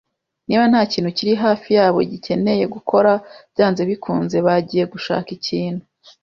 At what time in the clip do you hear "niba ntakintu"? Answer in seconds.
0.47-1.09